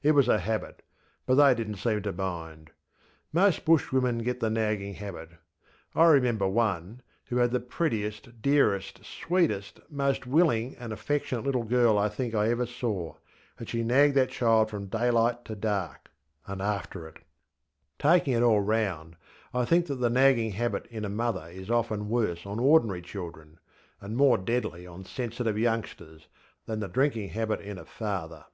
It 0.00 0.12
was 0.12 0.28
a 0.28 0.38
habit, 0.38 0.80
but 1.26 1.34
they 1.34 1.60
didnŌĆÖt 1.64 1.76
seem 1.78 2.02
to 2.02 2.12
mind. 2.12 2.70
Most 3.32 3.64
Bushwomen 3.64 4.18
get 4.22 4.38
the 4.38 4.48
nagging 4.48 4.94
habit. 4.94 5.30
I 5.96 6.04
remember 6.06 6.46
one, 6.46 7.02
who 7.24 7.38
had 7.38 7.50
the 7.50 7.58
prettiest, 7.58 8.40
dearest, 8.42 9.04
sweetest, 9.04 9.80
most 9.90 10.24
willing, 10.24 10.76
and 10.76 10.92
affectionate 10.92 11.42
little 11.44 11.64
girl 11.64 11.98
I 11.98 12.08
think 12.10 12.32
I 12.32 12.48
ever 12.50 12.64
saw, 12.64 13.16
and 13.58 13.68
she 13.68 13.82
nagged 13.82 14.14
that 14.14 14.28
child 14.30 14.70
from 14.70 14.86
daylight 14.86 15.44
till 15.44 15.56
darkŌĆöand 15.56 15.98
after 16.60 17.08
it. 17.08 17.16
Taking 17.98 18.34
it 18.34 18.42
all 18.44 18.60
round, 18.60 19.16
I 19.52 19.64
think 19.64 19.86
that 19.86 19.96
the 19.96 20.10
nagging 20.10 20.52
habit 20.52 20.86
in 20.92 21.04
a 21.04 21.08
mother 21.08 21.48
is 21.50 21.72
often 21.72 22.08
worse 22.08 22.46
on 22.46 22.60
ordinary 22.60 23.02
children, 23.02 23.58
and 24.00 24.16
more 24.16 24.38
deadly 24.38 24.86
on 24.86 25.04
sensitive 25.04 25.58
youngsters, 25.58 26.28
than 26.66 26.78
the 26.78 26.86
drinking 26.86 27.30
habit 27.30 27.60
in 27.60 27.78
a 27.78 27.84
father. 27.84 28.44